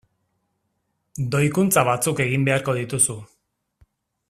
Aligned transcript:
Doikuntza 1.35 1.83
batzuk 1.91 2.23
egin 2.25 2.49
beharko 2.49 2.77
dituzu. 2.79 3.19